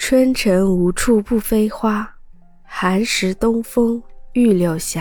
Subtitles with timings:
[0.00, 2.16] 春城无处不飞花，
[2.64, 4.98] 寒食东风御柳斜。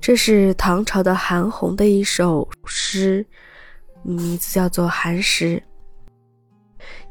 [0.00, 3.26] 这是唐朝的韩翃的一首诗，
[4.04, 5.60] 名字叫做《寒食》。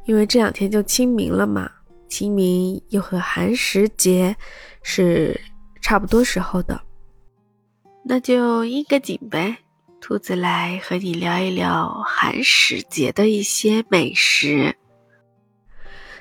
[0.05, 1.70] 因为这两天就清明了嘛，
[2.07, 4.34] 清明又和寒食节
[4.82, 5.39] 是
[5.82, 6.82] 差不多时候的，
[8.05, 9.57] 那就应个景呗。
[10.00, 14.73] 兔子来和你聊一聊寒食节的一些美食。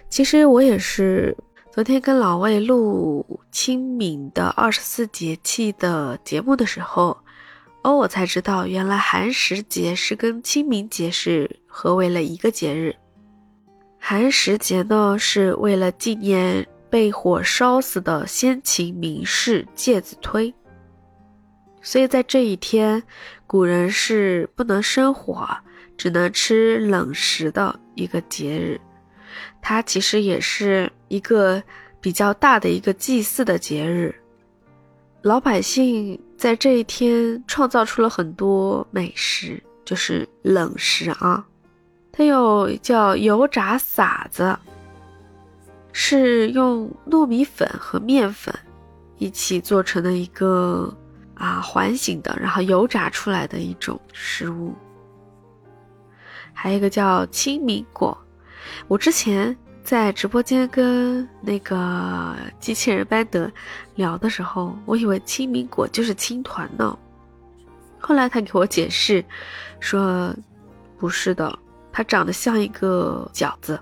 [0.09, 1.37] 其实我也是
[1.71, 7.17] 昨天跟老魏录清明的二十四节气的节目的时候，
[7.83, 12.95] 哦，我才知道原来寒食节是跟清明节是合为了一个节日。
[13.99, 20.55] 寒食节呢是为了纪念被火烧死的先秦名士介子推，
[21.83, 23.03] 所以在这一天，
[23.47, 25.47] 古人是不能生火，
[25.99, 28.81] 只能吃冷食的一个节日。
[29.61, 31.63] 它其实也是一个
[32.01, 34.15] 比较大的一个祭祀的节日，
[35.23, 41.45] 老百姓在这一天创造出了很多美食，就是冷食啊。
[42.13, 44.57] 它有叫油炸撒子，
[45.93, 48.55] 是用糯米粉和面粉
[49.19, 50.97] 一起做成的一个
[51.35, 54.75] 啊环形的，然后油炸出来的一种食物。
[56.53, 58.17] 还有一个叫清明果。
[58.89, 63.51] 我之前在直播间跟那个机器人班德
[63.95, 66.97] 聊的时候，我以为清明果就是青团呢。
[67.99, 69.25] 后来他给我解释
[69.81, 70.35] 说，
[70.99, 71.59] 不是的，
[71.93, 73.81] 它长得像一个饺子，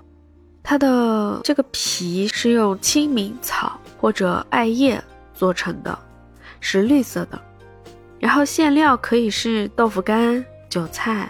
[0.63, 5.97] 它的这个皮是用清明草或者艾叶做成的，
[6.59, 7.39] 是绿色的，
[8.19, 11.29] 然后馅料可以是豆腐干、韭菜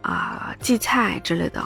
[0.00, 1.62] 啊、荠菜之类的。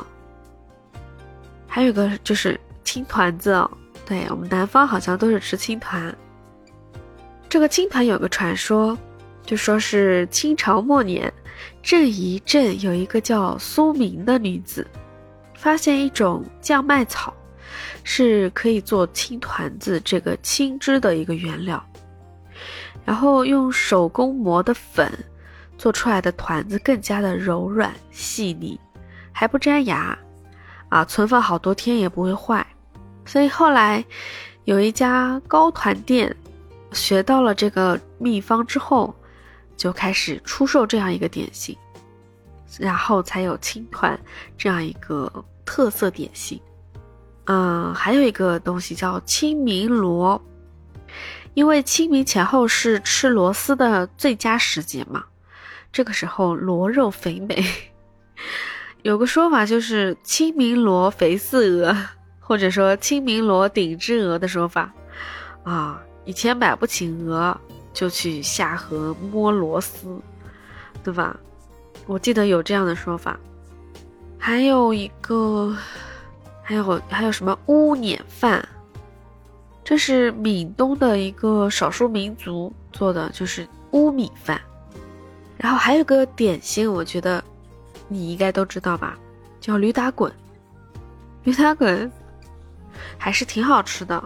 [1.75, 3.69] 还有个就是青团子哦，
[4.07, 6.17] 对我们南方好像都是吃青团。
[7.49, 8.97] 这个青团有个传说，
[9.45, 11.33] 就说是清朝末年，
[11.83, 14.87] 镇宜镇有一个叫苏明的女子，
[15.57, 17.35] 发现一种酱麦草
[18.05, 21.85] 是可以做青团子这个青汁的一个原料，
[23.05, 25.13] 然后用手工磨的粉
[25.77, 28.79] 做出来的团子更加的柔软细腻，
[29.33, 30.17] 还不粘牙。
[30.95, 32.65] 啊，存放好多天也不会坏，
[33.25, 34.05] 所以后来
[34.63, 36.33] 有一家糕团店
[36.93, 39.13] 学到了这个秘方之后，
[39.77, 41.77] 就开始出售这样一个点心，
[42.79, 44.17] 然后才有青团
[44.57, 46.61] 这样一个特色点心。
[47.47, 50.41] 嗯，还有一个东西叫清明螺，
[51.55, 55.25] 因为清明前后是吃螺丝的最佳时节嘛，
[55.91, 57.67] 这个时候螺肉肥美。
[59.05, 61.95] 有个说法就是“清明螺肥似鹅”，
[62.41, 64.91] 或者说“清明螺顶之鹅”的说法，
[65.63, 67.55] 啊，以前买不起鹅，
[67.93, 70.19] 就去下河摸螺丝，
[71.03, 71.37] 对吧？
[72.07, 73.39] 我记得有这样的说法。
[74.39, 75.77] 还有一个，
[76.63, 78.67] 还有还有什么乌碾饭？
[79.85, 84.59] 这是闽东的一个少数民族做的，就是乌米饭。
[85.59, 87.45] 然后还有个点心，我觉得。
[88.15, 89.19] 你应该都知道吧，
[89.61, 90.33] 叫驴打滚，
[91.43, 92.11] 驴打滚
[93.19, 94.23] 还是挺好吃的。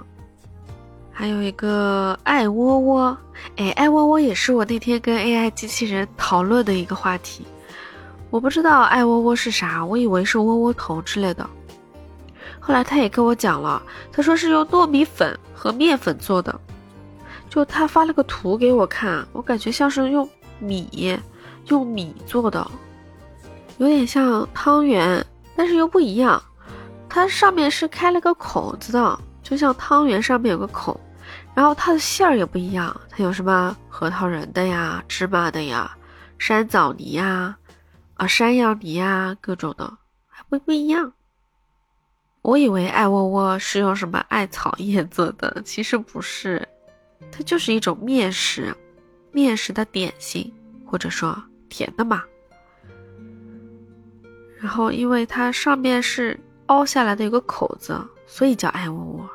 [1.11, 3.19] 还有一个爱窝窝，
[3.57, 7.47] 哎，爱窝窝也是我那天跟 AI 机器人讨论的一个话题。
[8.31, 11.49] 我不知道爱窝窝是啥，我以为是窝窝头之类的。
[12.61, 13.83] 后来他也跟我讲了，
[14.13, 16.61] 他说是用糯米粉和面粉做的。
[17.49, 20.29] 就他发了个图给我看，我感觉像是用
[20.59, 21.19] 米
[21.69, 22.71] 用米做的。
[23.79, 25.25] 有点像汤圆，
[25.57, 26.41] 但是又不一样。
[27.09, 31.01] 它上面是开了个口子的，就像汤圆上面有个口。
[31.55, 35.97] 然后它的馅儿也不一样，它有什么核桃仁的呀、芝麻的呀、
[36.39, 37.57] 山枣泥呀、
[38.15, 39.93] 啊山药泥呀，各种的
[40.29, 41.13] 还不不一样。
[42.43, 46.67] 我以为艾窝窝是用什么艾草叶做的，其实不是，
[47.33, 48.75] 它就是一种面食，
[49.33, 50.53] 面食的点心，
[50.87, 51.37] 或者说
[51.69, 52.23] 甜的嘛。
[54.61, 57.97] 然后，因为它上面是凹下来的，有个口子，
[58.27, 59.31] 所以叫爱窝窝，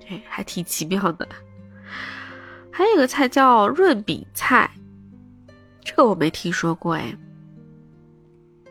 [0.00, 1.26] 对，还挺奇妙的。
[2.70, 4.68] 还有一个菜叫润饼菜，
[5.84, 7.16] 这个我没听说过哎，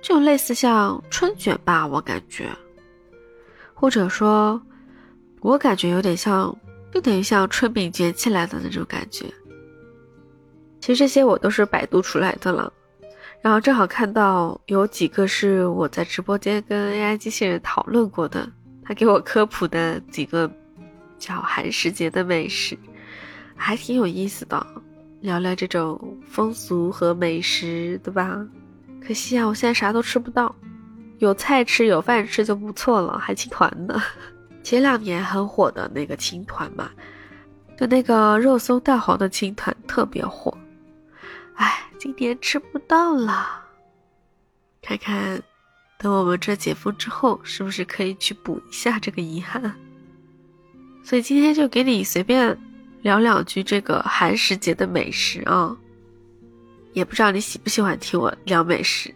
[0.02, 2.50] 就类似像春卷吧，我感觉，
[3.74, 4.62] 或者说，
[5.40, 6.54] 我感觉有点像，
[6.94, 9.26] 有点像春饼卷起来的那种感觉。
[10.82, 12.72] 其实这些我都是百度出来的了。
[13.42, 18.48] 然后正好看到有几个是我在直播间跟 AI 机器人讨论过的，
[18.84, 20.52] 他给我科普的几个
[21.18, 22.78] 叫寒食节的美食，
[23.56, 24.68] 还挺有意思的，
[25.22, 28.46] 聊聊这种风俗和美食，对吧？
[29.02, 30.54] 可惜啊，我现在啥都吃不到，
[31.20, 34.02] 有菜吃有饭吃就不错了，还青团呢。
[34.62, 36.90] 前两年很火的那个青团嘛，
[37.78, 40.56] 就那个肉松蛋黄的青团特别火，
[41.60, 43.66] 哎，今年吃不到了。
[44.82, 45.42] 看看，
[45.98, 49.76] 等我们这解封之后，是不是可以去补一下这个遗憾？
[51.04, 52.58] 所以今天就给你随便
[53.02, 55.76] 聊两句这个寒食节的美食啊。
[56.94, 59.14] 也不知道你喜不喜欢听我聊美食，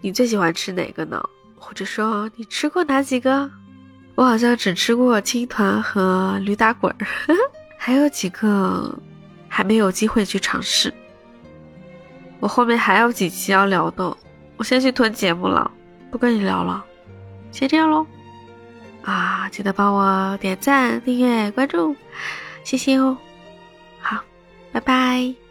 [0.00, 1.22] 你最喜欢吃哪个呢？
[1.56, 3.50] 或者说你吃过哪几个？
[4.14, 7.06] 我好像只吃过青团和驴打滚儿，
[7.76, 8.98] 还有几个
[9.46, 10.92] 还没有机会去尝试。
[12.44, 14.14] 我后面还有几期要聊的，
[14.58, 15.70] 我先去囤节目了，
[16.10, 16.84] 不跟你聊了，
[17.50, 18.06] 先这样喽。
[19.02, 21.96] 啊，记得帮我点赞、订阅、关注，
[22.62, 23.16] 谢谢哦。
[23.98, 24.22] 好，
[24.72, 25.43] 拜拜。